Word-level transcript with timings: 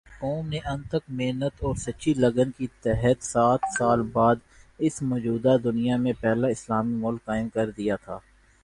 قوم 0.19 0.47
نے 0.47 0.59
انتھک 0.65 1.09
محنت 1.09 1.63
اور 1.63 1.75
سچی 1.75 2.13
لگن 2.13 2.51
کے 2.51 2.67
تحت 2.81 3.23
سات 3.23 3.69
سال 3.77 4.01
بعد 4.11 4.35
اس 4.79 5.01
موجودہ 5.01 5.55
دنیا 5.63 5.97
میں 5.97 6.13
پہلا 6.21 6.47
اسلامی 6.47 6.95
ملک 6.95 7.25
قائم 7.25 7.49
کردیا 7.49 7.95
تھا 7.95 8.19